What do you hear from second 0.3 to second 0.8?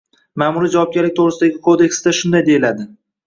Ma’muriy